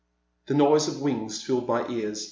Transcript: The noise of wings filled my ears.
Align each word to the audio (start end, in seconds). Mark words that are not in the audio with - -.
The 0.47 0.55
noise 0.55 0.87
of 0.87 0.99
wings 0.99 1.43
filled 1.43 1.67
my 1.67 1.87
ears. 1.87 2.19